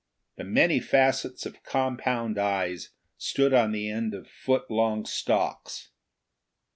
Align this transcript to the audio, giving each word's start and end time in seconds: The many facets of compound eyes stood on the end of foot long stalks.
The 0.37 0.43
many 0.43 0.79
facets 0.79 1.45
of 1.45 1.61
compound 1.61 2.39
eyes 2.39 2.89
stood 3.19 3.53
on 3.53 3.71
the 3.71 3.87
end 3.91 4.15
of 4.15 4.27
foot 4.27 4.71
long 4.71 5.05
stalks. 5.05 5.89